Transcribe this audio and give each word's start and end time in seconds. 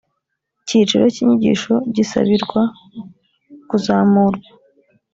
cyiciro 0.67 1.03
cy 1.15 1.21
inyigisho 1.23 1.73
gisabirwa 1.95 2.61
kuzamurwa 3.69 4.49